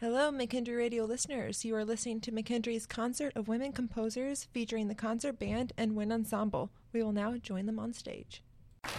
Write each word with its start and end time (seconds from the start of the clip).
Hello, 0.00 0.30
McKendree 0.30 0.76
Radio 0.76 1.04
listeners. 1.04 1.64
You 1.64 1.74
are 1.74 1.84
listening 1.84 2.20
to 2.20 2.30
McKendree's 2.30 2.86
Concert 2.86 3.32
of 3.34 3.48
Women 3.48 3.72
Composers 3.72 4.44
featuring 4.44 4.86
the 4.86 4.94
concert 4.94 5.40
band 5.40 5.72
and 5.76 5.96
wind 5.96 6.12
ensemble. 6.12 6.70
We 6.92 7.02
will 7.02 7.10
now 7.10 7.36
join 7.36 7.66
them 7.66 7.80
on 7.80 7.92
stage. 7.92 8.40
George 8.84 8.94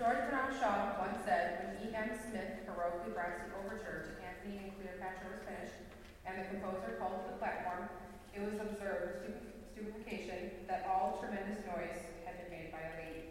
Bernard 0.00 0.56
Shaw 0.58 0.96
once 0.98 1.18
said, 1.26 1.76
when 1.76 1.92
E.M. 1.92 2.08
Smyth 2.16 2.64
heroically 2.64 3.12
brought 3.12 3.44
the 3.44 3.52
overture 3.60 4.08
to 4.08 4.12
Antony 4.24 4.56
and 4.64 4.72
Cleopatra 4.80 5.36
was 5.36 5.44
finished, 5.44 5.84
and 6.24 6.40
the 6.40 6.48
composer 6.48 6.96
called 6.98 7.28
to 7.28 7.32
the 7.32 7.36
platform, 7.36 7.90
it 8.34 8.40
was 8.40 8.54
observed 8.56 9.28
with 9.28 9.36
stupefaction 9.76 10.64
that 10.66 10.88
all 10.88 11.20
tremendous 11.20 11.60
noise 11.68 12.00
had 12.24 12.40
been 12.40 12.48
made 12.48 12.72
by 12.72 12.80
a 12.80 12.92
lady. 12.96 13.28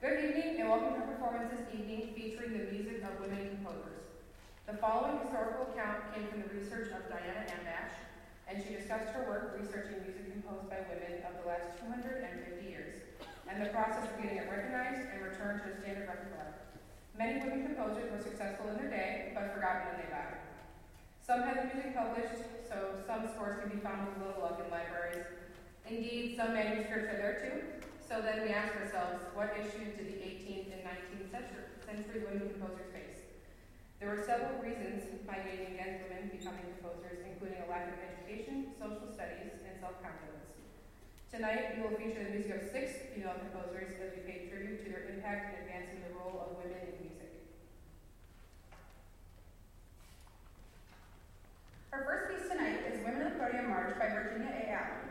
Good 0.00 0.30
evening, 0.30 0.60
and 0.62 0.70
welcome 0.70 0.94
to 0.94 1.00
our 1.02 1.10
performance 1.10 1.50
this 1.50 1.66
evening 1.74 2.14
featuring 2.14 2.54
the 2.54 2.70
music 2.70 3.02
of 3.02 3.18
women 3.18 3.58
composers. 3.58 4.06
The 4.70 4.78
following 4.78 5.18
historical 5.26 5.74
account 5.74 6.14
came 6.14 6.30
from 6.30 6.46
the 6.46 6.47
research 6.58 6.90
of 6.90 7.06
Diana 7.06 7.46
Ambache, 7.46 8.02
and 8.50 8.58
she 8.58 8.74
discussed 8.74 9.14
her 9.14 9.22
work 9.30 9.54
researching 9.54 10.02
music 10.02 10.26
composed 10.34 10.66
by 10.66 10.82
women 10.90 11.22
of 11.22 11.38
the 11.38 11.46
last 11.46 11.78
250 11.78 12.18
years 12.66 12.98
and 13.46 13.62
the 13.62 13.70
process 13.70 14.10
of 14.10 14.18
getting 14.18 14.42
it 14.42 14.50
recognized 14.50 15.06
and 15.06 15.22
returned 15.22 15.62
to 15.62 15.70
a 15.70 15.74
standard 15.78 16.10
repertoire. 16.10 16.58
Many 17.14 17.46
women 17.46 17.62
composers 17.62 18.10
were 18.10 18.18
successful 18.18 18.74
in 18.74 18.76
their 18.76 18.90
day, 18.90 19.30
but 19.38 19.54
forgotten 19.54 19.94
when 19.94 20.02
they 20.02 20.10
died. 20.10 20.42
Some 21.22 21.46
had 21.46 21.62
their 21.62 21.70
music 21.70 21.94
published, 21.94 22.42
so 22.66 22.98
some 23.06 23.30
scores 23.30 23.62
can 23.62 23.70
be 23.70 23.78
found 23.78 24.10
with 24.10 24.18
a 24.18 24.20
little 24.26 24.42
luck 24.42 24.58
in 24.58 24.66
libraries. 24.74 25.30
Indeed, 25.86 26.34
some 26.34 26.58
manuscripts 26.58 27.06
are 27.06 27.20
there 27.22 27.38
too. 27.38 27.56
So 28.02 28.18
then 28.18 28.42
we 28.42 28.50
ask 28.50 28.74
ourselves, 28.74 29.22
what 29.30 29.54
issues 29.54 29.94
did 29.94 30.10
the 30.10 30.18
18th 30.26 30.74
and 30.74 30.82
19th 30.82 31.30
century, 31.30 31.64
century 31.86 32.26
women 32.26 32.50
composers 32.50 32.90
face? 32.90 32.97
There 33.98 34.14
were 34.14 34.22
several 34.22 34.62
reasons 34.62 35.02
migrating 35.26 35.74
against 35.74 36.06
women 36.06 36.30
becoming 36.30 36.62
composers, 36.78 37.18
including 37.26 37.58
a 37.58 37.66
lack 37.66 37.90
of 37.90 37.98
education, 37.98 38.70
social 38.78 39.10
studies, 39.10 39.58
and 39.66 39.74
self-confidence. 39.82 40.54
Tonight, 41.34 41.74
we 41.74 41.82
will 41.82 41.98
feature 41.98 42.22
the 42.22 42.30
music 42.30 42.62
of 42.62 42.70
six 42.70 43.10
female 43.10 43.34
composers 43.42 43.98
as 43.98 44.14
we 44.14 44.22
pay 44.22 44.46
tribute 44.46 44.86
to 44.86 44.94
their 44.94 45.10
impact 45.10 45.50
in 45.50 45.66
advancing 45.66 45.98
the 46.06 46.14
role 46.14 46.46
of 46.46 46.62
women 46.62 46.78
in 46.78 47.10
music. 47.10 47.42
Our 51.90 52.06
first 52.06 52.24
piece 52.30 52.46
tonight 52.46 52.86
is 52.86 53.02
Women 53.02 53.26
of 53.26 53.34
the 53.34 53.38
Podium 53.42 53.66
March 53.66 53.98
by 53.98 54.14
Virginia 54.14 54.54
A. 54.54 54.78
Allen. 54.78 55.02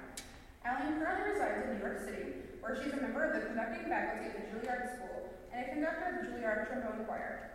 Allen 0.63 0.95
currently 1.03 1.35
resides 1.35 1.67
in 1.67 1.75
New 1.75 1.83
York 1.83 1.99
City, 2.07 2.55
where 2.63 2.79
she's 2.79 2.95
a 2.95 3.03
member 3.03 3.27
of 3.27 3.35
the 3.35 3.51
conducting 3.51 3.83
faculty 3.91 4.31
at 4.31 4.35
the 4.39 4.47
Juilliard 4.47 4.95
School 4.95 5.27
and 5.51 5.59
a 5.59 5.67
conductor 5.75 6.07
of 6.07 6.15
the 6.23 6.31
Juilliard 6.31 6.71
Trombone 6.71 7.03
Choir. 7.03 7.51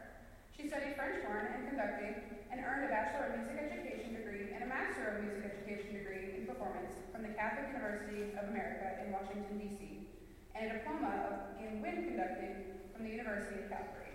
She 0.52 0.68
studied 0.68 0.94
French 0.94 1.24
horn 1.26 1.48
and 1.48 1.66
conducting 1.66 2.14
and 2.52 2.60
earned 2.62 2.84
a 2.84 2.92
Bachelor 2.92 3.34
of 3.34 3.40
Music 3.40 3.56
Education 3.66 4.14
degree 4.14 4.52
and 4.54 4.62
a 4.62 4.68
Master 4.68 5.10
of 5.10 5.24
Music 5.24 5.42
Education 5.48 5.96
degree 5.96 6.38
in 6.38 6.46
performance 6.46 6.92
from 7.10 7.24
the 7.24 7.31
Catholic 7.42 7.74
University 7.74 8.30
of 8.38 8.54
America 8.54 9.02
in 9.02 9.10
Washington, 9.10 9.58
D.C., 9.58 9.82
and 10.54 10.62
a 10.62 10.78
diploma 10.78 11.58
in 11.58 11.82
wind 11.82 12.06
conducting 12.06 12.54
from 12.94 13.02
the 13.02 13.18
University 13.18 13.58
of 13.58 13.66
Calgary. 13.66 14.14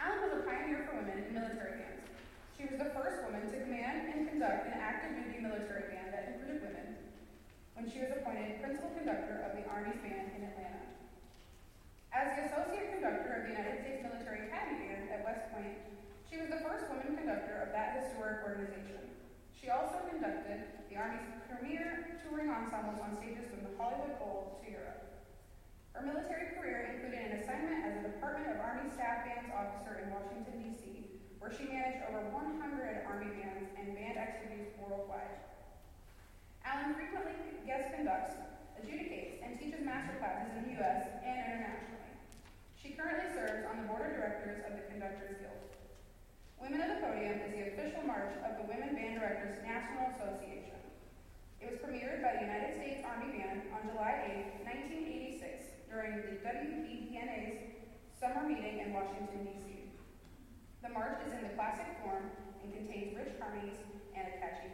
Allen 0.00 0.24
was 0.24 0.40
a 0.40 0.48
pioneer 0.48 0.88
for 0.88 0.96
women 0.96 1.28
in 1.28 1.36
military 1.36 1.76
bands. 1.76 2.08
She 2.56 2.72
was 2.72 2.80
the 2.80 2.88
first 2.96 3.20
woman 3.20 3.44
to 3.52 3.60
command 3.60 4.08
and 4.16 4.32
conduct 4.32 4.64
an 4.64 4.80
active 4.80 5.12
duty 5.12 5.44
military 5.44 5.92
band 5.92 6.16
that 6.16 6.32
included 6.32 6.64
women 6.64 6.88
when 7.76 7.84
she 7.84 8.00
was 8.00 8.08
appointed 8.16 8.64
principal 8.64 8.96
conductor 8.96 9.44
of 9.44 9.52
the 9.52 9.68
Army's 9.68 10.00
band 10.00 10.32
in 10.40 10.48
Atlanta. 10.48 10.88
As 12.16 12.32
the 12.32 12.48
associate 12.48 12.96
conductor 12.96 13.36
of 13.36 13.40
the 13.44 13.52
United 13.52 13.84
States 13.84 14.00
Military 14.00 14.48
Academy 14.48 14.88
Band 14.88 15.12
at 15.12 15.20
West 15.20 15.44
Point, 15.52 15.84
she 16.24 16.40
was 16.40 16.48
the 16.48 16.64
first 16.64 16.88
woman 16.88 17.12
conductor 17.12 17.60
of 17.60 17.76
that 17.76 18.00
historic 18.00 18.40
organization. 18.40 19.04
She 19.52 19.68
also 19.68 20.00
conducted 20.08 20.64
Army's 20.96 21.28
premier 21.44 22.16
touring 22.24 22.48
ensembles 22.48 22.96
on 23.04 23.12
stages 23.20 23.44
from 23.52 23.68
the 23.68 23.72
Hollywood 23.76 24.16
Bowl 24.16 24.56
to 24.64 24.66
Europe. 24.72 25.04
Her 25.92 26.08
military 26.08 26.56
career 26.56 26.88
included 26.88 27.20
an 27.20 27.44
assignment 27.44 27.84
as 27.84 27.92
a 28.00 28.02
Department 28.16 28.48
of 28.48 28.64
Army 28.64 28.88
Staff 28.96 29.28
Bands 29.28 29.52
officer 29.52 30.00
in 30.00 30.08
Washington, 30.08 30.56
D.C., 30.56 31.20
where 31.36 31.52
she 31.52 31.68
managed 31.68 32.00
over 32.08 32.24
100 32.32 33.04
Army 33.04 33.28
bands 33.36 33.68
and 33.76 33.92
band 33.92 34.16
activities 34.16 34.72
worldwide. 34.80 35.36
Allen 36.64 36.96
frequently 36.96 37.36
guest 37.68 37.92
conducts, 37.92 38.32
adjudicates, 38.80 39.44
and 39.44 39.60
teaches 39.60 39.84
master 39.84 40.16
classes 40.16 40.48
in 40.56 40.64
the 40.64 40.80
U.S. 40.80 41.12
and 41.20 41.36
internationally. 41.44 42.12
She 42.72 42.96
currently 42.96 43.36
serves 43.36 43.68
on 43.68 43.84
the 43.84 43.86
board 43.92 44.08
of 44.08 44.16
directors 44.16 44.64
of 44.64 44.80
the 44.80 44.84
Conductors 44.88 45.36
Guild. 45.44 45.60
Women 46.56 46.80
of 46.80 46.88
the 46.96 47.00
Podium 47.04 47.36
is 47.44 47.52
the 47.52 47.68
official 47.68 48.00
march 48.08 48.32
of 48.48 48.56
the 48.56 48.64
Women 48.64 48.96
Band 48.96 49.20
Directors 49.20 49.60
National 49.60 50.08
Association. 50.16 50.75
It 51.66 51.74
was 51.74 51.82
premiered 51.82 52.22
by 52.22 52.38
the 52.38 52.46
United 52.46 52.78
States 52.78 53.02
Army 53.02 53.26
Band 53.26 53.58
on 53.74 53.90
July 53.90 54.22
8, 54.22 54.70
1986, 54.70 55.82
during 55.90 56.22
the 56.22 56.38
WBDNA's 56.46 57.58
summer 58.14 58.46
meeting 58.46 58.78
in 58.86 58.94
Washington, 58.94 59.42
D.C. 59.42 59.82
The 60.86 60.94
march 60.94 61.18
is 61.26 61.34
in 61.34 61.42
the 61.42 61.50
classic 61.58 61.90
form 61.98 62.30
and 62.62 62.70
contains 62.70 63.10
rich 63.18 63.34
harmonies 63.42 63.82
and 64.14 64.30
a 64.30 64.38
catchy 64.38 64.70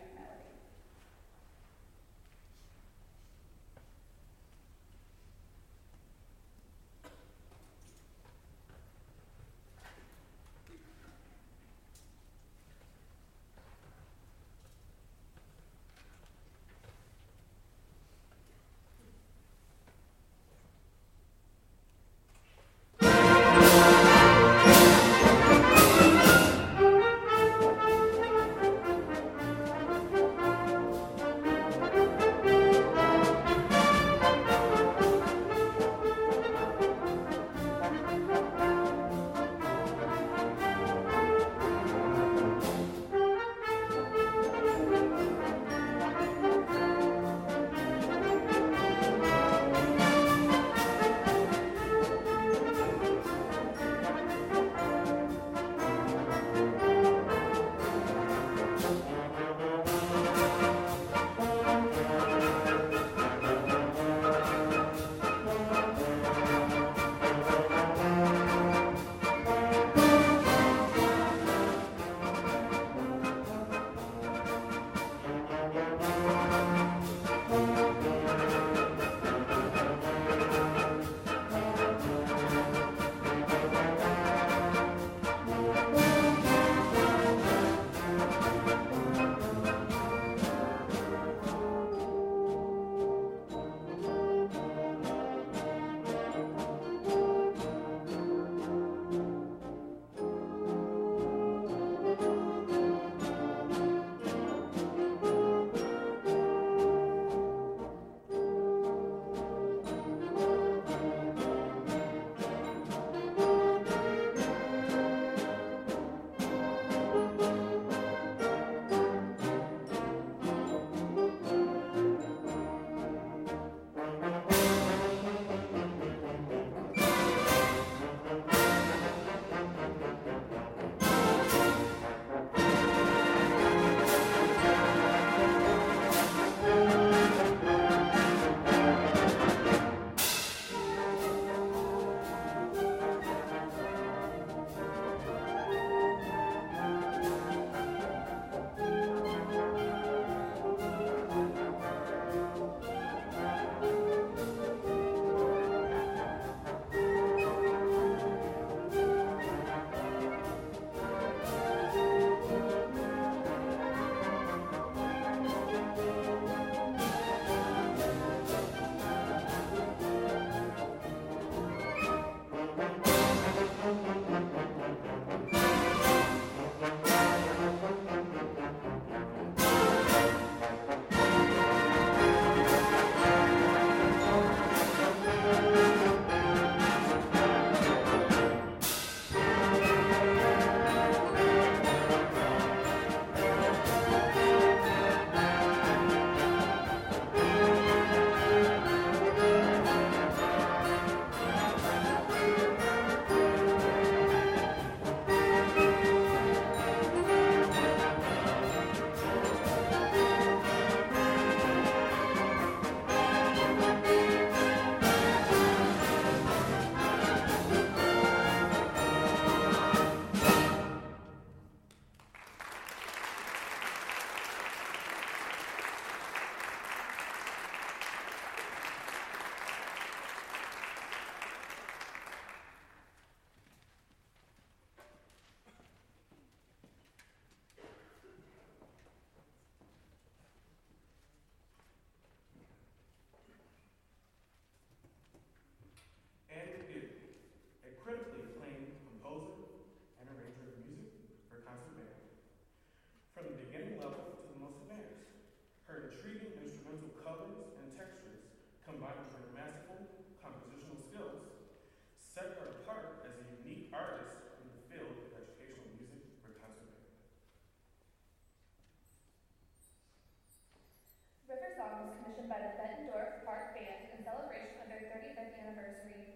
by 272.50 272.58
the 272.58 272.74
Bettendorf 272.74 273.30
Park 273.46 273.70
Band 273.70 274.02
in 274.10 274.18
celebration 274.26 274.74
of 274.82 274.90
their 274.90 275.06
35th 275.14 275.54
anniversary. 275.62 276.34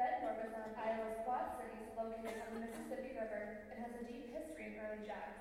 Bettendorf 0.00 0.40
is 0.40 0.52
one 0.56 0.64
of 0.64 0.72
Iowa's 0.72 1.20
quad 1.20 1.52
cities 1.60 1.84
located 1.92 2.32
on 2.40 2.56
the 2.56 2.64
Mississippi 2.64 3.12
River 3.12 3.52
and 3.68 3.76
has 3.76 3.92
a 3.92 4.06
deep 4.08 4.24
history 4.32 4.72
in 4.72 4.80
early 4.80 5.04
jazz. 5.04 5.36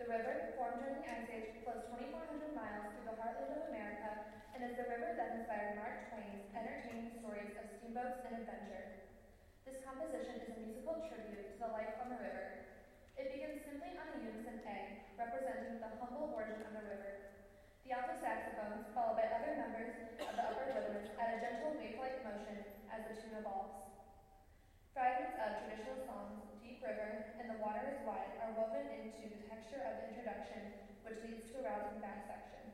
The 0.00 0.08
river, 0.08 0.52
formed 0.56 0.80
during 0.80 1.00
the 1.00 1.08
Ice 1.08 1.28
Age, 1.28 1.52
flows 1.64 1.84
2,400 1.88 2.52
miles 2.52 2.84
through 2.92 3.08
the 3.08 3.16
heartland 3.16 3.52
of 3.52 3.64
America 3.64 4.16
and 4.56 4.64
is 4.64 4.76
the 4.76 4.88
river 4.88 5.12
that 5.16 5.32
inspired 5.32 5.72
Mark 5.76 5.96
Twain's 6.08 6.44
entertaining 6.56 7.08
stories 7.20 7.52
of 7.56 7.68
steamboats 7.76 8.16
and 8.24 8.32
adventure. 8.32 8.88
This 9.64 9.76
composition 9.84 10.40
is 10.40 10.52
a 10.52 10.60
musical 10.60 10.96
tribute 11.00 11.44
to 11.52 11.56
the 11.60 11.68
life 11.68 11.92
on 12.00 12.08
the 12.08 12.20
river. 12.20 12.52
It 13.16 13.28
begins 13.28 13.56
simply 13.64 13.92
on 13.96 14.08
a 14.12 14.16
unison 14.16 14.60
A, 14.68 14.92
representing 15.16 15.80
the 15.80 15.92
humble 15.96 16.28
origin 16.28 16.60
of 16.64 16.72
the 16.72 16.84
river. 16.84 17.15
The 17.86 17.94
alto 17.94 18.18
saxophones, 18.18 18.82
followed 18.98 19.14
by 19.14 19.30
other 19.30 19.54
members 19.54 19.94
of 20.26 20.34
the 20.34 20.42
upper 20.42 20.66
rhythms, 20.74 21.06
add 21.22 21.30
a 21.30 21.38
gentle 21.38 21.70
wave-like 21.78 22.18
motion 22.26 22.58
as 22.90 23.06
the 23.06 23.14
tune 23.14 23.38
evolves. 23.38 23.78
Fragments 24.90 25.38
of 25.38 25.54
traditional 25.62 25.94
songs, 26.02 26.34
Deep 26.58 26.82
River, 26.82 27.14
and 27.38 27.46
The 27.46 27.62
Water 27.62 27.86
is 27.86 28.02
Wide 28.02 28.34
are 28.42 28.50
woven 28.50 28.90
into 28.90 29.30
the 29.30 29.38
texture 29.46 29.86
of 29.86 29.94
the 29.94 30.02
introduction, 30.02 30.66
which 31.06 31.22
leads 31.22 31.46
to 31.54 31.62
a 31.62 31.66
rousing 31.70 32.02
back 32.02 32.26
section. 32.26 32.66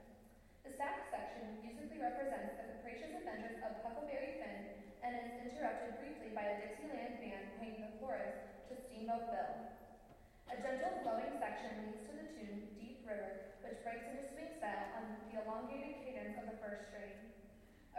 The 0.64 0.72
sax 0.80 1.04
section 1.12 1.60
musically 1.60 2.00
represents 2.00 2.56
the 2.56 2.64
capricious 2.64 3.12
adventures 3.12 3.60
of 3.60 3.76
Huckleberry 3.84 4.32
Finn 4.40 4.64
and 5.04 5.12
is 5.12 5.28
interrupted 5.36 5.92
briefly 6.00 6.32
by 6.32 6.48
a 6.48 6.56
Dixieland 6.56 7.20
band 7.20 7.52
playing 7.52 7.84
the 7.84 7.92
chorus 8.00 8.32
to 8.64 8.80
Steamboat 8.80 9.28
Bill. 9.28 9.60
A 10.48 10.56
gentle 10.56 10.96
flowing 11.04 11.36
section 11.36 11.76
leads 11.76 12.00
to 12.08 12.16
the 12.16 12.24
tune 12.24 12.64
Deep 12.80 12.91
River, 13.02 13.42
which 13.66 13.82
breaks 13.82 14.06
into 14.06 14.22
swing 14.30 14.50
style 14.58 14.86
on 14.94 15.10
the 15.26 15.34
elongated 15.34 15.98
cadence 16.06 16.38
of 16.38 16.46
the 16.46 16.58
first 16.62 16.86
string. 16.86 17.18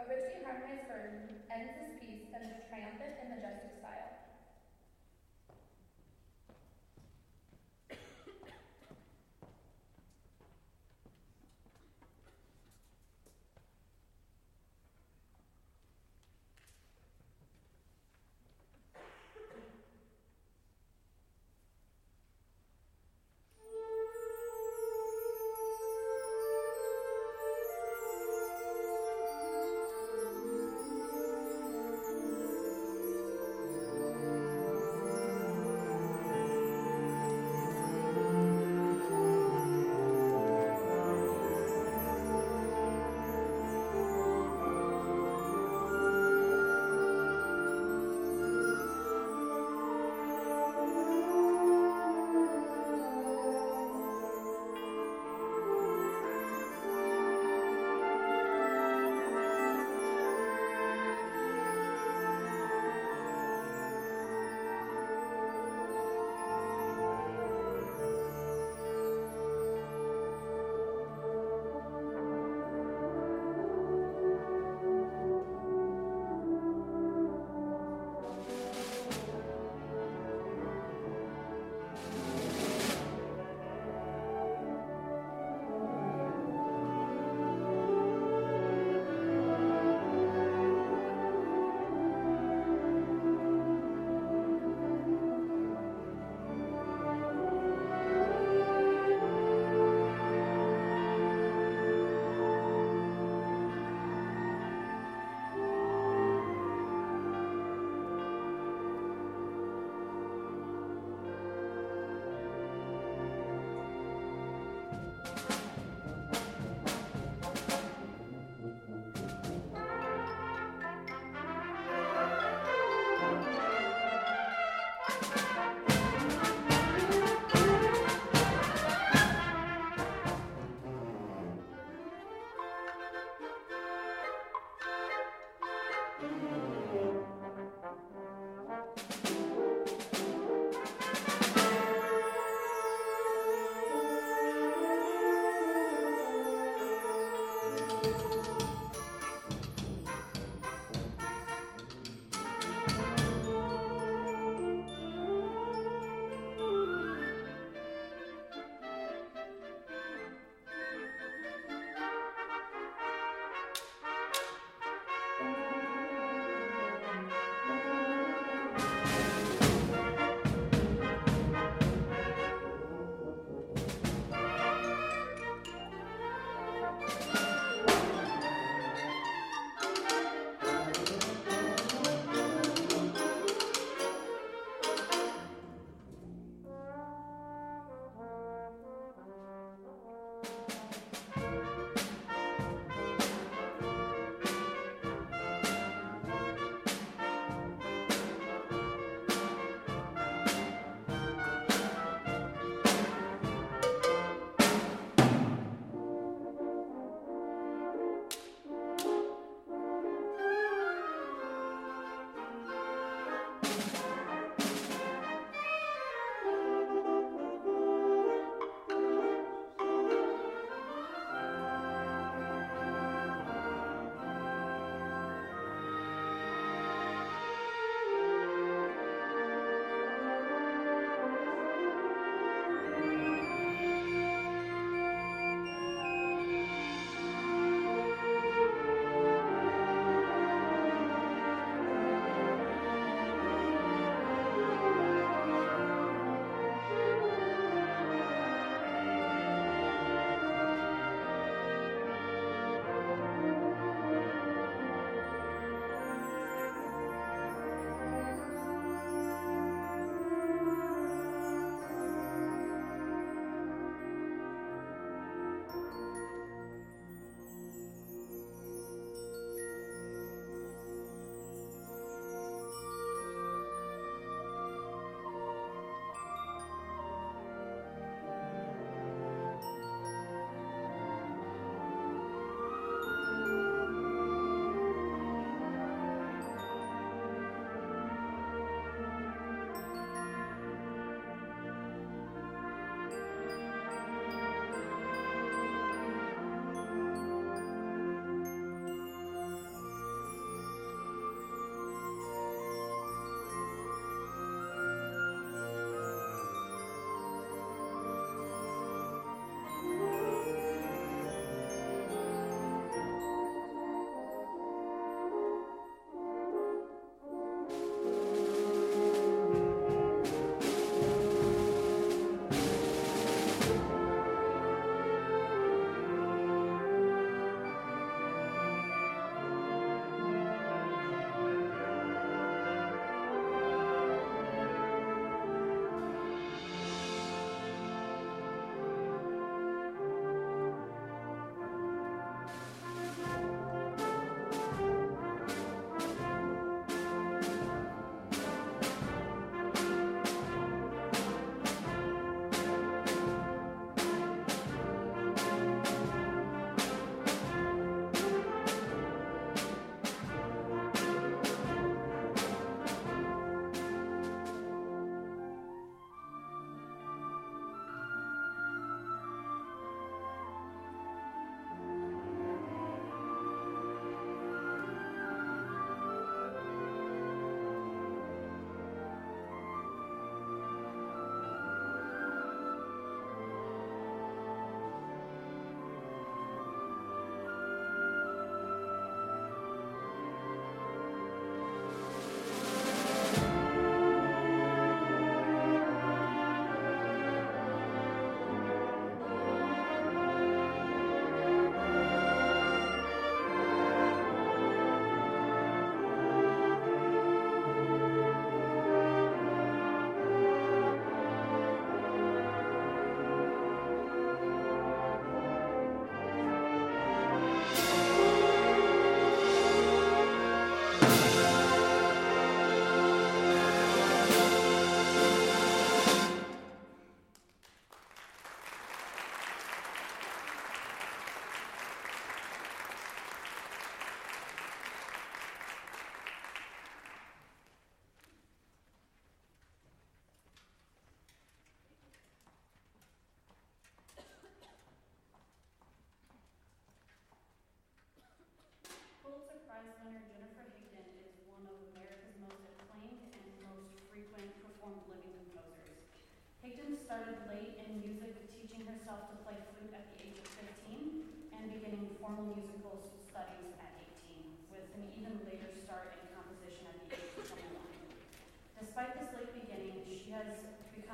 A 0.00 0.08
richly 0.08 0.40
harmonized 0.40 0.88
version 0.88 1.36
ends 1.52 1.76
this 1.76 1.92
piece 2.00 2.24
in 2.32 2.40
a 2.40 2.52
triumphant 2.68 3.14
and 3.20 3.28
majestic 3.28 3.72
style. 3.78 4.23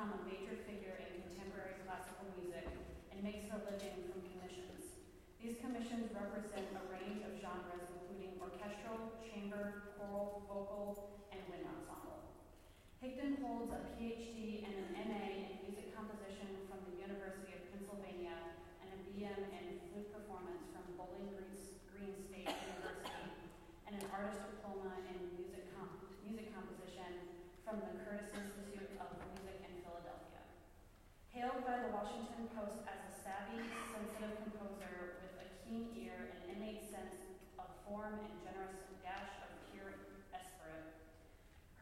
Become 0.01 0.17
a 0.17 0.25
major 0.25 0.57
figure 0.65 0.97
in 0.97 1.13
contemporary 1.29 1.77
classical 1.85 2.25
music 2.33 2.65
and 3.13 3.21
makes 3.21 3.45
her 3.53 3.61
living 3.69 4.01
from 4.09 4.25
commissions. 4.33 4.97
These 5.37 5.61
commissions 5.61 6.09
represent 6.09 6.73
a 6.73 6.89
range 6.89 7.21
of 7.21 7.37
genres 7.37 7.85
including 7.85 8.33
orchestral, 8.41 9.13
chamber, 9.21 9.93
choral, 9.93 10.41
vocal, 10.49 11.21
and 11.29 11.37
wind 11.53 11.69
ensemble. 11.69 12.33
Higdon 12.97 13.45
holds 13.45 13.69
a 13.77 13.93
PhD 13.93 14.65
and 14.65 14.73
an 14.73 14.89
MA 15.05 15.21
in 15.37 15.69
music 15.69 15.93
composition 15.93 16.49
from 16.65 16.81
the 16.89 16.97
University 16.97 17.53
of 17.53 17.61
Pennsylvania 17.69 18.57
and 18.81 18.89
a 18.89 18.97
BM 19.05 19.53
in 19.53 19.85
flute 19.93 20.09
performance 20.09 20.65
from 20.73 20.97
Bowling 20.97 21.29
Green 21.93 22.17
State 22.25 22.49
University 22.49 23.21
and 23.85 24.01
an 24.01 24.05
artist 24.09 24.49
diploma 24.49 24.97
in 25.13 25.29
music, 25.37 25.69
comp- 25.77 26.09
music 26.25 26.49
composition 26.57 27.37
from 27.61 27.85
the 27.85 28.01
Curtis 28.01 28.33
Institute 28.33 28.97
of. 28.97 29.30
Hailed 31.41 31.65
by 31.65 31.81
the 31.81 31.89
Washington 31.89 32.53
Post 32.53 32.85
as 32.85 33.01
a 33.01 33.09
savvy, 33.17 33.65
sensitive 33.89 34.45
composer 34.45 35.25
with 35.25 35.41
a 35.41 35.49
keen 35.65 35.89
ear 35.97 36.37
and 36.37 36.53
innate 36.53 36.85
sense 36.85 37.17
of 37.57 37.65
form 37.81 38.13
and 38.13 38.37
generous 38.45 38.77
dash 39.01 39.41
of 39.41 39.49
pure 39.73 39.89
esprit, 40.37 41.01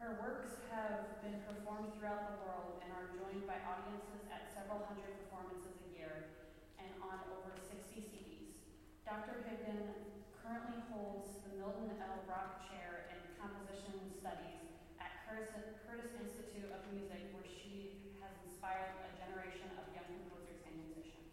her 0.00 0.16
works 0.16 0.56
have 0.72 1.20
been 1.20 1.44
performed 1.44 1.92
throughout 1.92 2.32
the 2.32 2.36
world 2.40 2.80
and 2.80 2.88
are 2.96 3.12
joined 3.12 3.44
by 3.44 3.60
audiences 3.68 4.24
at 4.32 4.48
several 4.48 4.80
hundred 4.88 5.12
performances 5.28 5.76
a 5.76 5.88
year 5.92 6.32
and 6.80 6.88
on 7.04 7.20
over 7.28 7.52
60 7.52 7.84
CDs. 8.00 8.64
Dr. 9.04 9.44
Higdon 9.44 10.08
currently 10.40 10.80
holds 10.88 11.36
the 11.44 11.60
Milton 11.60 12.00
L. 12.00 12.24
Rock 12.24 12.64
Chair 12.64 13.12
in 13.12 13.20
Composition 13.36 14.08
Studies 14.08 14.72
at 14.96 15.20
Curtis, 15.28 15.68
Institute 16.16 16.72
of 16.72 16.80
Music, 16.88 17.28
where 17.36 17.44
she 17.44 18.16
has 18.24 18.32
inspired 18.48 18.96
a 19.04 19.10
generation 19.20 19.68
of 19.80 19.88
young 19.96 20.04
composers 20.08 20.60
and 20.68 20.74
musicians. 20.80 21.32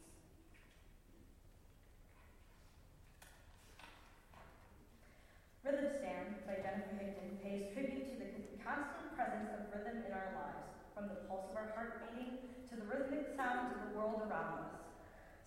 Rhythm 5.63 5.88
Stand 5.99 6.47
by 6.47 6.60
Jennifer 6.63 6.95
Higdon 6.95 7.39
pays 7.43 7.71
tribute 7.75 8.08
to 8.12 8.15
the 8.19 8.30
constant 8.63 9.07
presence 9.17 9.49
of 9.49 9.65
rhythm 9.73 10.06
in 10.06 10.13
our 10.13 10.30
lives, 10.38 10.69
from 10.93 11.10
the 11.10 11.25
pulse 11.25 11.49
of 11.49 11.58
our 11.58 11.73
heart 11.73 12.06
beating 12.06 12.38
to 12.69 12.77
the 12.77 12.86
rhythmic 12.86 13.34
sounds 13.34 13.73
of 13.73 13.82
the 13.89 13.97
world 13.97 14.21
around 14.30 14.69
us. 14.69 14.77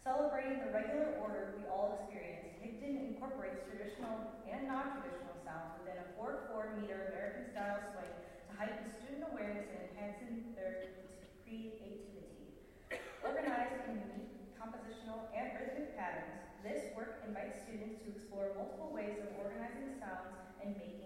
Celebrating 0.02 0.58
the 0.58 0.74
regular 0.74 1.14
order 1.22 1.54
we 1.54 1.62
all 1.70 1.94
experience, 2.02 2.50
Higdon 2.58 3.14
incorporates 3.14 3.62
traditional 3.70 4.42
and 4.50 4.66
non-traditional 4.66 5.38
sounds 5.46 5.70
within 5.78 6.02
a 6.02 6.06
4-4 6.18 6.82
meter 6.82 7.14
American 7.14 7.46
style 7.54 7.78
swing 7.94 8.10
to 8.10 8.52
heighten 8.58 8.90
student 8.90 9.30
awareness 9.30 9.70
and 9.70 9.86
enhancing 9.94 10.50
their 10.58 10.90
creativity. 11.46 12.10
Organized 13.22 13.86
in 13.86 14.02
unique 14.02 14.50
compositional 14.58 15.30
and 15.30 15.54
rhythmic 15.54 15.94
patterns, 15.94 16.42
this 16.66 16.90
work 16.98 17.22
invites 17.22 17.62
students 17.62 18.02
to 18.02 18.10
explore 18.18 18.50
multiple 18.58 18.90
ways 18.90 19.14
of 19.22 19.30
organizing 19.38 19.94
sounds 20.02 20.34
and 20.58 20.74
making. 20.74 20.99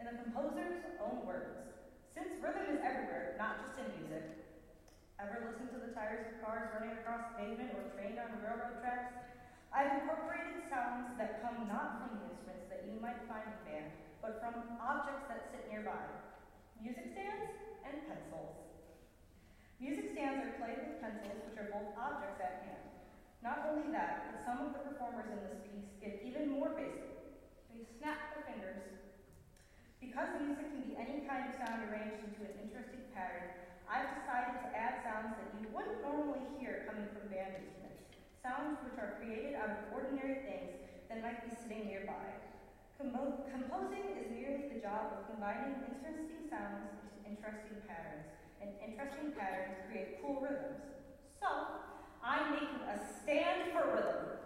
In 0.00 0.08
the 0.08 0.16
composer's 0.16 0.80
own 0.96 1.28
words, 1.28 1.60
since 2.16 2.32
rhythm 2.40 2.72
is 2.72 2.80
everywhere, 2.80 3.36
not 3.36 3.60
just 3.60 3.84
in 3.84 4.00
music, 4.00 4.32
ever 5.20 5.44
listen 5.44 5.68
to 5.76 5.78
the 5.84 5.92
tires 5.92 6.24
of 6.24 6.40
cars 6.40 6.72
running 6.72 6.96
across 6.96 7.36
pavement 7.36 7.76
or 7.76 7.84
trained 7.92 8.16
on 8.16 8.32
railroad 8.40 8.80
tracks? 8.80 9.12
I've 9.68 10.00
incorporated 10.00 10.64
sounds 10.72 11.12
that 11.20 11.44
come 11.44 11.68
not 11.68 12.00
from 12.00 12.16
the 12.16 12.32
instruments 12.32 12.72
that 12.72 12.88
you 12.88 12.96
might 12.96 13.28
find 13.28 13.44
in 13.44 13.60
band, 13.68 13.92
but 14.24 14.40
from 14.40 14.80
objects 14.80 15.28
that 15.28 15.52
sit 15.52 15.68
nearby. 15.68 16.00
Music 16.80 17.12
stands 17.12 17.52
and 17.84 18.00
pencils. 18.08 18.56
Music 19.84 20.16
stands 20.16 20.48
are 20.48 20.56
played 20.56 20.80
with 20.80 20.96
pencils, 21.04 21.44
which 21.44 21.60
are 21.60 21.68
both 21.76 21.92
objects 22.00 22.40
at 22.40 22.64
hand. 22.64 22.88
Not 23.44 23.68
only 23.68 23.92
that, 23.92 24.32
but 24.32 24.48
some 24.48 24.64
of 24.64 24.72
the 24.72 24.80
performers 24.80 25.28
in 25.28 25.44
this 25.44 25.60
piece 25.60 25.92
get 26.00 26.24
even 26.24 26.56
more 26.56 26.72
basic. 26.72 27.20
They 27.68 27.84
snap 28.00 28.32
their 28.32 28.48
fingers. 28.48 28.80
Because 30.00 30.32
music 30.40 30.64
can 30.72 30.80
be 30.80 30.96
any 30.96 31.28
kind 31.28 31.44
of 31.44 31.60
sound 31.60 31.84
arranged 31.92 32.24
into 32.24 32.48
an 32.48 32.56
interesting 32.64 33.04
pattern, 33.12 33.52
I've 33.84 34.08
decided 34.16 34.56
to 34.64 34.68
add 34.72 35.04
sounds 35.04 35.36
that 35.36 35.52
you 35.60 35.68
wouldn't 35.76 36.00
normally 36.00 36.40
hear 36.56 36.88
coming 36.88 37.04
from 37.12 37.28
band 37.28 37.60
instruments. 37.60 38.08
Sounds 38.40 38.80
which 38.80 38.96
are 38.96 39.20
created 39.20 39.60
out 39.60 39.68
of 39.68 39.78
ordinary 39.92 40.40
things 40.48 40.72
that 41.12 41.20
might 41.20 41.44
be 41.44 41.52
sitting 41.52 41.84
nearby. 41.84 42.32
Compo- 42.96 43.44
composing 43.52 44.16
is 44.16 44.32
merely 44.32 44.72
the 44.72 44.80
job 44.80 45.20
of 45.20 45.28
combining 45.28 45.84
interesting 45.84 46.48
sounds 46.48 46.96
into 46.96 47.20
interesting 47.28 47.84
patterns, 47.84 48.24
and 48.64 48.72
interesting 48.80 49.36
patterns 49.36 49.84
create 49.84 50.24
cool 50.24 50.40
rhythms. 50.40 50.80
So, 51.36 51.48
I'm 52.24 52.56
making 52.56 52.88
a 52.88 52.96
stand 53.20 53.76
for 53.76 53.84
rhythm. 53.92 54.39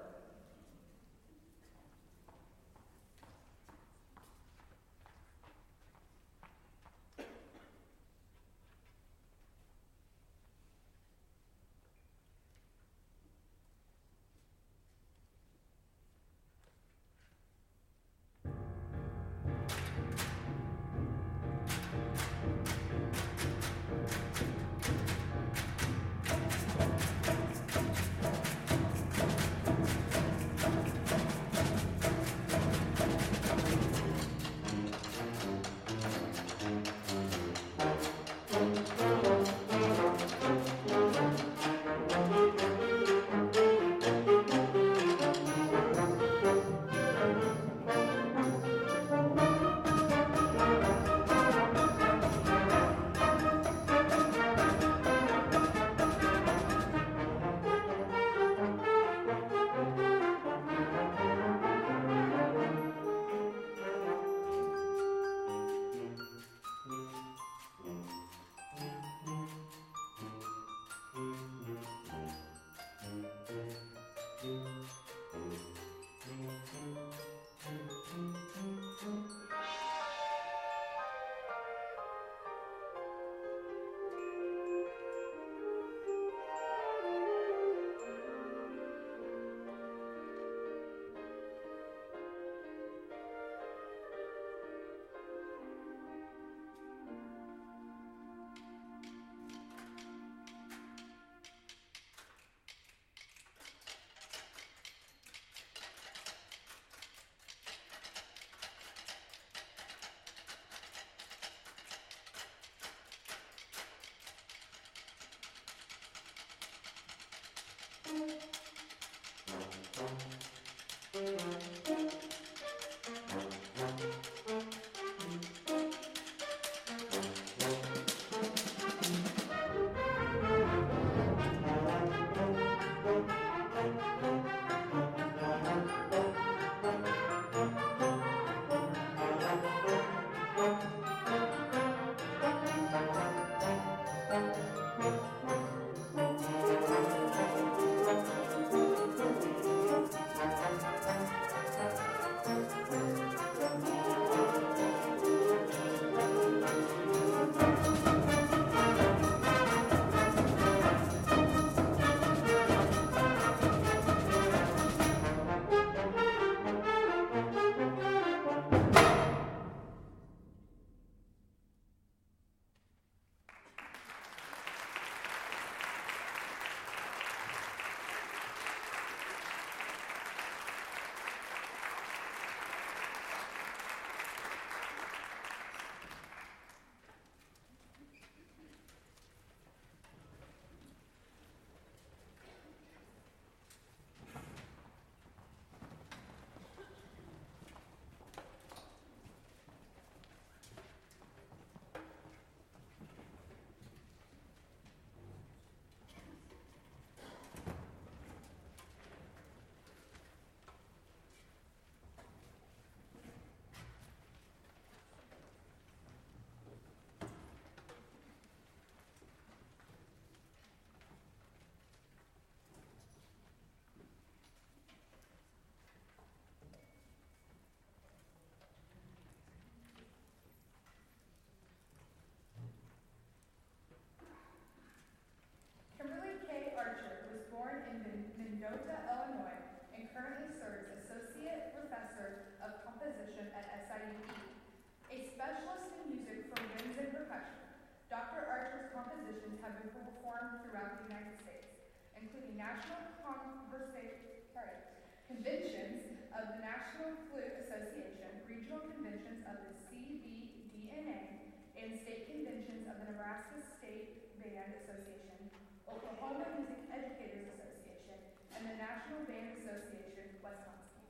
Nebraska 263.25 263.57
State 263.81 264.37
Band 264.37 264.69
Association, 264.85 265.49
Oklahoma 265.89 266.45
Music 266.61 266.85
Educators 266.93 267.49
Association, 267.57 268.21
and 268.53 268.69
the 268.69 268.77
National 268.77 269.25
Band 269.25 269.65
Association, 269.65 270.29
Wisconsin. 270.45 271.09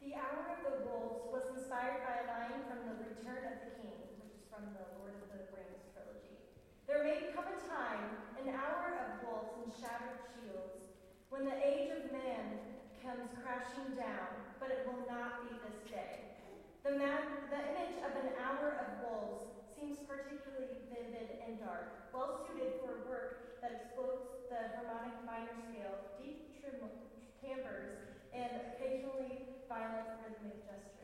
The 0.00 0.16
Hour 0.16 0.48
of 0.48 0.60
the 0.64 0.80
Wolves 0.80 1.28
was 1.28 1.60
inspired 1.60 2.00
by 2.00 2.24
a 2.24 2.28
line 2.32 2.64
from 2.64 2.88
The 2.88 2.96
Return 2.96 3.52
of 3.52 3.68
the 3.68 3.76
King, 3.84 4.16
which 4.16 4.32
is 4.32 4.48
from 4.48 4.64
the 4.72 4.96
Lord 4.96 5.12
of 5.12 5.28
the 5.28 5.44
Rings 5.52 5.84
trilogy. 5.92 6.40
There 6.88 7.04
may 7.04 7.28
come 7.36 7.52
a 7.52 7.60
time, 7.68 8.16
an 8.40 8.48
hour 8.48 8.96
of 8.96 9.20
wolves 9.20 9.60
and 9.60 9.76
shattered 9.76 10.24
shields, 10.32 10.96
when 11.28 11.44
the 11.44 11.60
age 11.60 11.92
of 11.92 12.00
man 12.08 12.56
comes 13.04 13.28
crashing 13.44 13.92
down, 13.92 14.32
but 14.56 14.72
it 14.72 14.88
will 14.88 15.04
not 15.04 15.36
be 15.44 15.60
this 15.60 15.84
day. 15.92 16.27
The, 16.88 16.96
the 17.52 17.60
image 17.68 18.00
of 18.00 18.16
an 18.16 18.32
hour 18.40 18.80
of 18.80 18.88
wolves 18.96 19.44
seems 19.76 20.00
particularly 20.08 20.80
vivid 20.88 21.36
and 21.44 21.60
dark, 21.60 21.92
well 22.16 22.40
suited 22.40 22.80
for 22.80 23.04
work 23.04 23.44
that 23.60 23.76
explodes 23.76 24.24
the 24.48 24.72
harmonic 24.72 25.12
minor 25.28 25.52
scale, 25.68 26.00
deep 26.16 26.48
trim- 26.56 26.88
timbres, 27.44 27.92
and 28.32 28.56
occasionally 28.56 29.44
violent 29.68 30.08
rhythmic 30.16 30.64
gestures. 30.64 30.97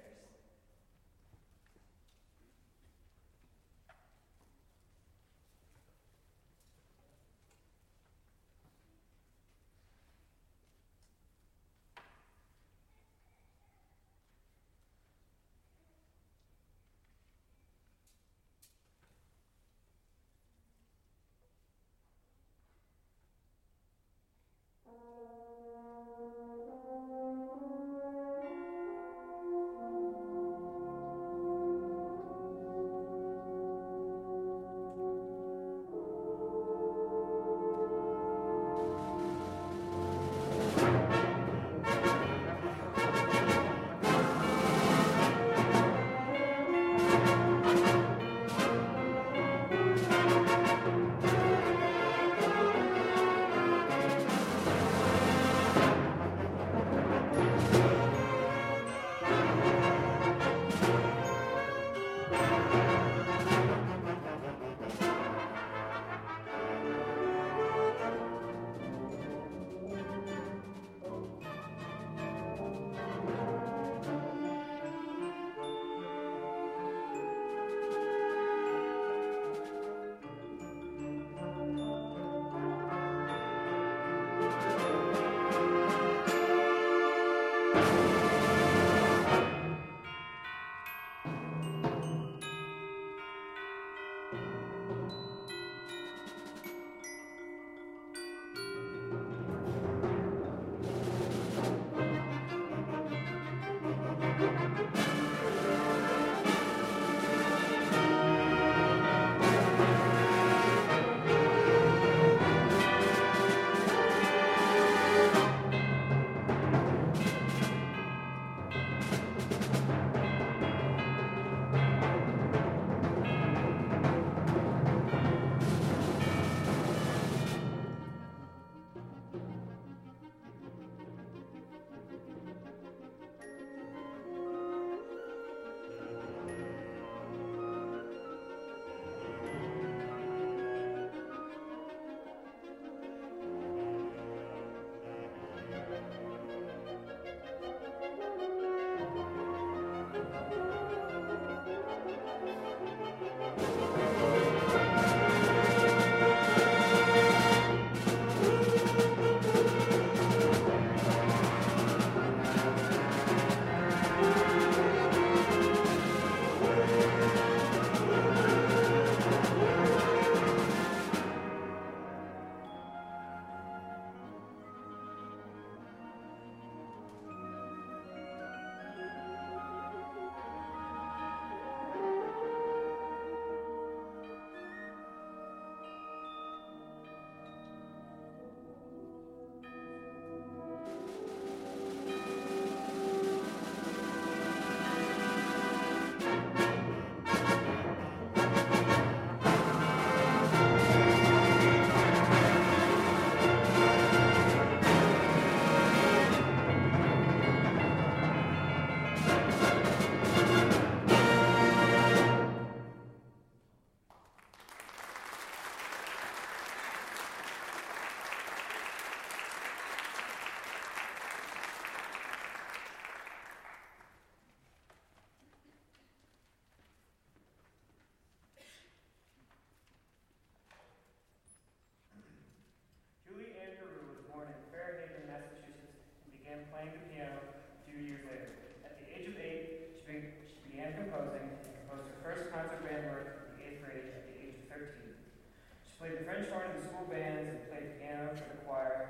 played 246.04 246.20
the 246.20 246.28
French 246.28 246.44
horn 246.52 246.68
in 246.68 246.76
the 246.76 246.84
school 246.84 247.08
bands, 247.08 247.48
and 247.48 247.64
played 247.72 247.96
piano 247.96 248.28
for 248.36 248.44
the 248.52 248.60
choir, 248.68 249.08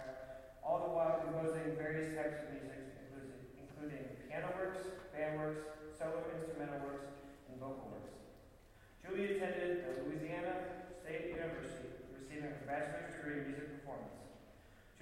all 0.62 0.78
the 0.86 0.92
while 0.94 1.26
composing 1.26 1.74
various 1.74 2.14
types 2.14 2.38
of 2.38 2.54
music, 2.54 2.86
including 3.58 3.98
piano 4.30 4.46
works, 4.54 4.78
band 5.10 5.42
works, 5.42 5.66
solo 5.90 6.22
instrumental 6.30 6.78
works, 6.86 7.10
and 7.50 7.58
vocal 7.58 7.90
works. 7.90 8.14
Julie 9.02 9.34
attended 9.34 9.90
the 9.90 10.06
Louisiana 10.06 10.86
State 11.02 11.34
University, 11.34 11.98
receiving 12.14 12.46
her 12.46 12.62
bachelor's 12.62 13.10
degree 13.10 13.42
in 13.42 13.50
music 13.50 13.74
performance. 13.82 14.14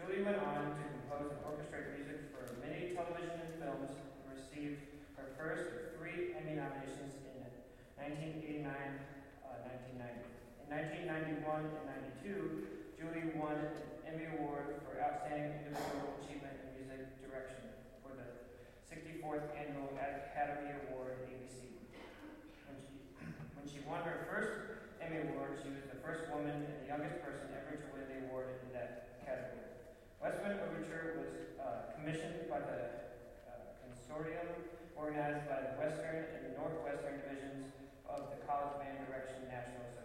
Julie 0.01 0.25
went 0.25 0.41
on 0.41 0.73
to 0.73 0.83
compose 0.97 1.29
and 1.29 1.45
orchestrate 1.45 1.93
music 1.93 2.33
for 2.33 2.57
many 2.65 2.97
television 2.97 3.37
and 3.37 3.53
films 3.61 3.93
and 3.93 4.25
received 4.33 4.81
her 5.21 5.37
first 5.37 5.93
three 6.01 6.33
Emmy 6.41 6.57
nominations 6.57 7.21
in 7.21 7.37
1989 8.01 8.65
uh, 9.45 9.61
1990. 9.69 10.42
In 10.73 11.05
1991 11.05 11.69
and 11.69 11.85
92, 12.25 12.97
Julie 12.97 13.37
won 13.37 13.61
an 13.61 13.77
Emmy 14.09 14.25
Award 14.41 14.81
for 14.89 14.97
Outstanding 14.97 15.69
Individual 15.69 16.17
Achievement 16.17 16.57
in 16.65 16.81
Music 16.81 17.13
Direction 17.21 17.61
for 18.01 18.17
the 18.17 18.25
64th 18.89 19.53
Annual 19.53 19.93
Academy 20.01 20.73
Award 20.89 21.29
ABC. 21.29 21.77
When 22.65 22.81
she, 22.81 22.97
when 23.53 23.69
she 23.69 23.85
won 23.85 24.01
her 24.09 24.25
first 24.33 24.81
Emmy 24.97 25.29
Award, 25.29 25.61
she 25.61 25.69
was 25.77 25.85
the 25.93 26.01
first 26.01 26.25
woman 26.33 26.65
and 26.65 26.81
the 26.81 26.89
youngest 26.89 27.21
person 27.21 27.53
ever 27.53 27.77
to 27.77 27.89
win 27.93 28.09
the 28.09 28.33
award 28.33 28.57
in 28.65 28.73
that 28.73 29.21
category. 29.29 29.77
Westman 30.25 30.57
Overture 30.57 31.21
was 31.21 31.53
uh, 31.61 31.93
commissioned 32.01 32.49
by 32.49 32.65
the 32.65 33.13
uh, 33.45 33.77
consortium 33.85 34.49
organized 34.97 35.45
by 35.53 35.69
the 35.69 35.77
Western 35.77 36.33
and 36.33 36.57
Northwestern 36.57 37.21
divisions 37.21 37.69
of 38.09 38.33
the 38.33 38.41
College 38.49 38.81
Band 38.81 39.05
Direction 39.05 39.37
National 39.53 39.85
Association. 39.85 40.02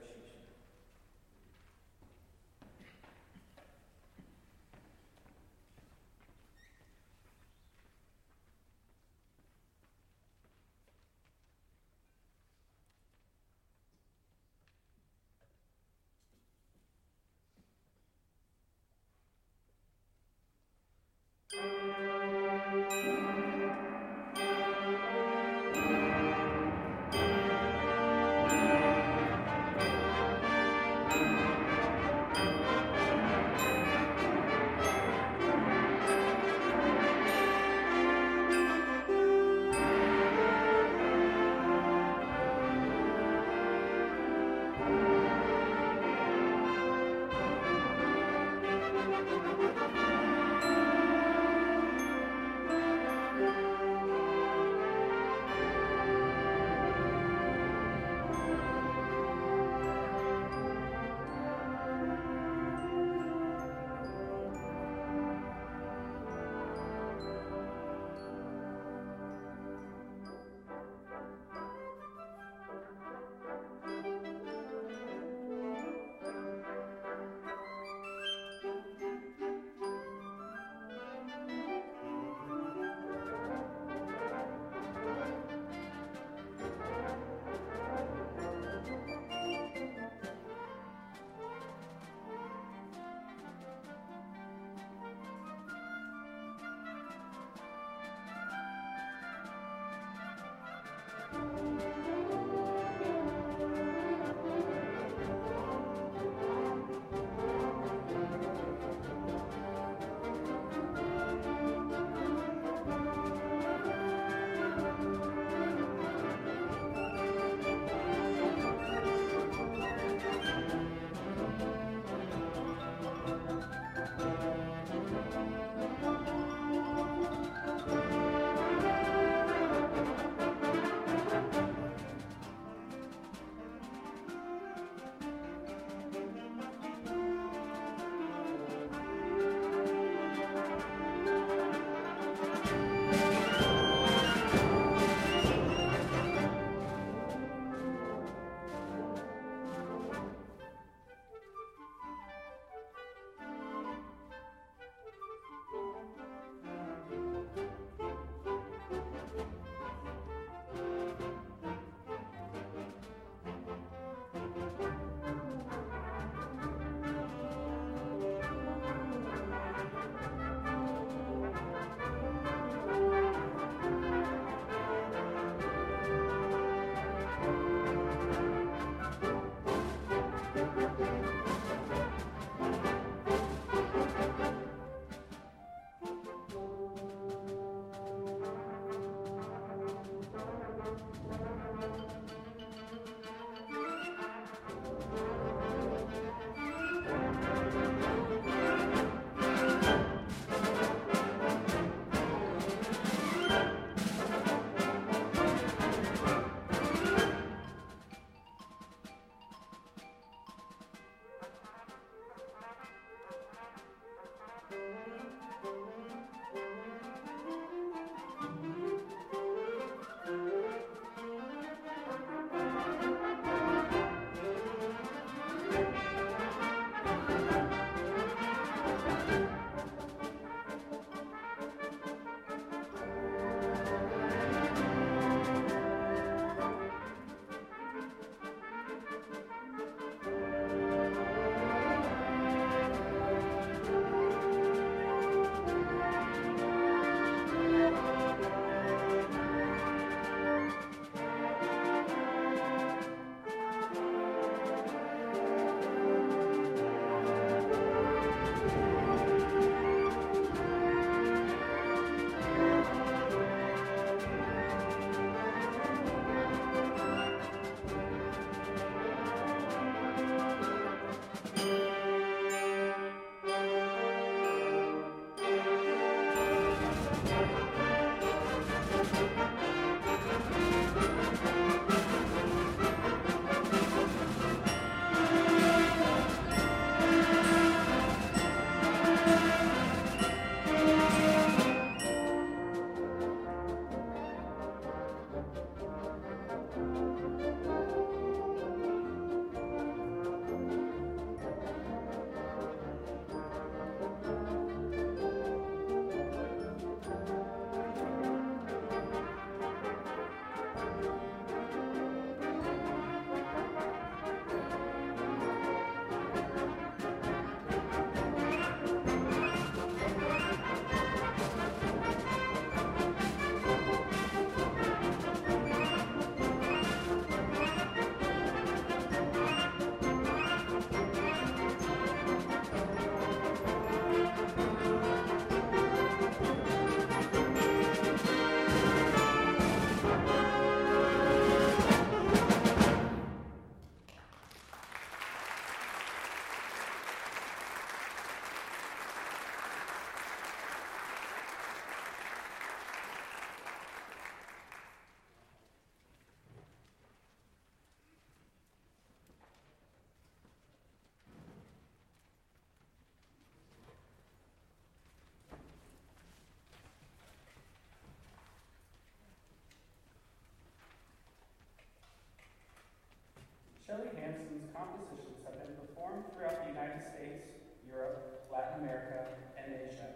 Shelley 373.88 374.12
Hanson's 374.20 374.68
compositions 374.76 375.40
have 375.48 375.56
been 375.64 375.72
performed 375.80 376.28
throughout 376.36 376.60
the 376.68 376.76
United 376.76 377.00
States, 377.08 377.48
Europe, 377.88 378.44
Latin 378.52 378.84
America, 378.84 379.32
and 379.56 379.72
Asia. 379.80 380.12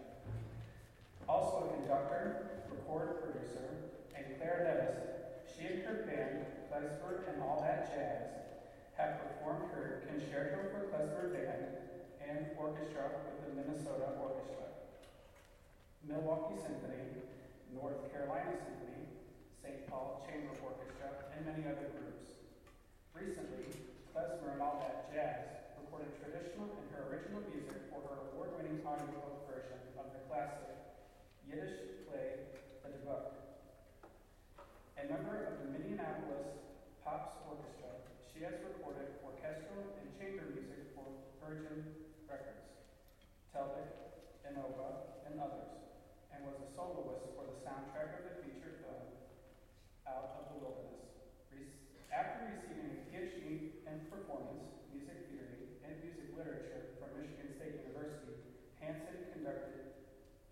Also 1.24 1.72
a 1.72 1.80
conductor, 1.80 2.60
record 2.68 3.24
producer, 3.24 3.96
and 4.12 4.28
clarinetist, 4.36 5.08
she 5.48 5.72
and 5.72 5.88
her 5.88 6.04
band, 6.04 6.44
Klezmer 6.68 7.24
and 7.32 7.40
All 7.40 7.64
That 7.64 7.88
Jazz, 7.88 8.28
have 9.00 9.16
performed 9.24 9.72
her 9.72 10.04
Concerto 10.04 10.68
for 10.68 10.92
Klezmer 10.92 11.32
Band 11.32 11.64
and 12.28 12.52
Orchestra 12.60 13.24
with 13.24 13.40
the 13.40 13.56
Minnesota 13.56 14.20
Orchestra, 14.20 14.68
Milwaukee 16.04 16.60
Symphony, 16.60 17.24
North 17.72 18.04
Carolina 18.12 18.52
Symphony, 18.52 19.08
St. 19.64 19.88
Paul 19.88 20.20
Chamber 20.28 20.52
Orchestra, 20.60 21.32
and 21.32 21.48
many 21.48 21.64
other 21.64 21.88
groups. 21.96 22.41
Recently, 23.12 23.68
Klezmer 24.08 24.56
and 24.56 24.62
All 24.64 24.80
That 24.80 25.12
Jazz 25.12 25.44
recorded 25.84 26.16
traditional 26.16 26.72
and 26.80 26.88
her 26.96 27.12
original 27.12 27.44
music 27.52 27.92
for 27.92 28.00
her 28.08 28.32
award-winning 28.32 28.80
audiobook 28.80 29.44
version 29.44 29.76
of 30.00 30.08
the 30.16 30.24
classic 30.32 30.72
Yiddish 31.44 32.08
play 32.08 32.56
The 32.80 32.88
Dybbuk. 32.88 33.36
A 34.96 35.04
member 35.12 35.44
of 35.44 35.60
the 35.60 35.68
Minneapolis 35.76 36.56
Pops 37.04 37.36
Orchestra, 37.44 38.00
she 38.32 38.40
has 38.48 38.56
recorded 38.64 39.20
orchestral 39.20 39.92
and 40.00 40.08
chamber 40.16 40.48
music 40.56 40.96
for 40.96 41.04
Virgin 41.36 41.84
Records, 42.24 42.64
Telarc, 43.52 43.92
Innova, 44.48 45.20
and 45.28 45.36
others, 45.36 45.84
and 46.32 46.48
was 46.48 46.56
a 46.64 46.68
soloist 46.72 47.28
for 47.36 47.44
the 47.44 47.60
soundtrack 47.60 48.24
of 48.24 48.24
the 48.24 48.34
feature 48.40 48.80
film 48.80 49.04
Out 50.08 50.32
of 50.40 50.44
the 50.48 50.64
Wilderness. 50.64 51.11
After 52.12 52.44
receiving 52.44 52.92
a 52.92 53.00
PhD 53.08 53.80
in 53.88 53.96
performance, 54.12 54.68
music 54.92 55.32
theory, 55.32 55.80
and 55.80 55.96
music 56.04 56.28
literature 56.36 56.92
from 57.00 57.08
Michigan 57.16 57.48
State 57.56 57.80
University, 57.88 58.36
Hanson 58.84 59.32
conducted 59.32 59.96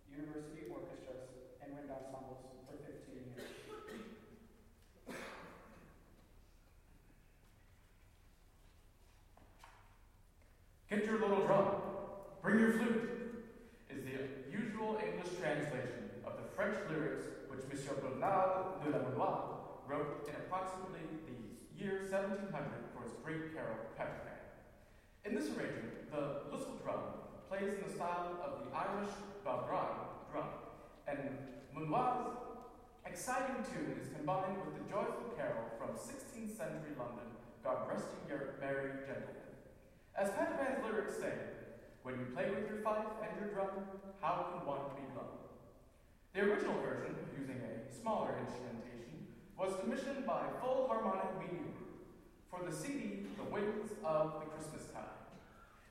university 0.09 0.73
orchestras 0.73 1.29
and 1.61 1.77
wind 1.77 1.93
ensembles 1.93 2.65
for 2.65 2.81
15 2.81 3.13
years. 3.13 3.53
Get 10.89 11.05
your 11.05 11.21
little 11.21 11.45
drum, 11.45 11.69
bring 12.41 12.59
your 12.59 12.73
flute, 12.73 13.45
is 13.93 14.01
the 14.09 14.49
usual 14.49 14.97
English 14.97 15.37
translation 15.37 16.09
of 16.25 16.41
the 16.41 16.49
French 16.57 16.81
lyrics 16.89 17.29
which 17.53 17.61
Monsieur 17.69 18.01
Bernard 18.01 18.81
de 18.81 18.97
la 18.97 19.05
Monnoye 19.05 19.61
wrote 19.87 20.25
in 20.27 20.35
approximately 20.35 21.05
the 21.27 21.50
year 21.81 22.05
1700 22.13 22.53
for 22.93 23.09
its 23.09 23.17
great 23.25 23.57
carol, 23.57 23.81
Peter 23.97 24.37
In 25.25 25.33
this 25.33 25.49
arrangement, 25.49 26.13
the 26.13 26.53
whistle 26.53 26.77
drum 26.85 27.25
plays 27.49 27.73
in 27.73 27.89
the 27.89 27.93
style 27.97 28.37
of 28.45 28.61
the 28.61 28.69
Irish 28.77 29.09
Balgrai 29.41 29.89
drum, 30.29 30.45
and 31.09 31.19
Monnoye's 31.73 32.37
exciting 33.09 33.65
tune 33.65 33.97
is 33.97 34.13
combined 34.13 34.61
with 34.61 34.77
the 34.77 34.85
joyful 34.93 35.33
carol 35.41 35.73
from 35.81 35.97
16th 35.97 36.53
century 36.53 36.93
London, 37.01 37.33
God 37.65 37.89
Rest 37.89 38.13
Ye 38.29 38.37
Merry 38.61 39.01
Gentlemen. 39.09 39.49
As 40.13 40.29
Peter 40.37 40.85
lyrics 40.85 41.17
say, 41.17 41.33
when 42.05 42.21
you 42.21 42.29
play 42.37 42.53
with 42.53 42.69
your 42.69 42.85
fife 42.85 43.09
and 43.25 43.33
your 43.41 43.57
drum, 43.57 43.89
how 44.21 44.53
can 44.53 44.69
one 44.69 44.85
be 45.01 45.09
glum? 45.17 45.33
The 46.37 46.45
original 46.45 46.77
version, 46.85 47.17
using 47.33 47.57
a 47.57 47.89
smaller 47.89 48.37
instrumentation, 48.37 49.33
was 49.57 49.73
commissioned 49.81 50.27
by 50.27 50.45
Full 50.61 50.89
Harmonic 50.89 51.37
Media 51.41 51.70
For 52.51 52.69
the 52.69 52.75
CD 52.75 53.27
The 53.39 53.45
Winds 53.45 53.93
of 54.05 54.41
the 54.41 54.47
Christmas 54.51 54.91
Time. 54.93 55.15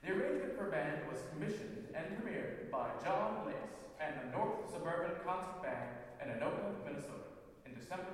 The 0.03 0.12
arrangement 0.12 0.57
for 0.57 0.66
band 0.66 1.07
was 1.10 1.24
commissioned 1.32 1.88
and 1.95 2.05
premiered 2.20 2.70
by 2.70 2.89
John 3.01 3.47
Lace 3.47 3.55
and 4.03 4.14
the 4.20 4.38
North 4.38 4.68
Suburban 4.72 5.16
Concert 5.26 5.64
Band 5.64 5.89
in 6.22 6.36
Anoka, 6.36 6.84
Minnesota 6.84 7.32
in 7.66 7.74
December 7.80 8.12